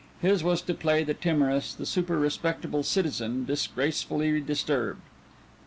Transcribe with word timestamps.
His 0.19 0.43
was 0.43 0.63
to 0.63 0.73
play 0.73 1.03
the 1.03 1.13
timorous, 1.13 1.75
the 1.75 1.85
super 1.85 2.17
respectable 2.17 2.81
citizen, 2.81 3.45
disgracefully 3.45 4.41
disturbed. 4.41 5.01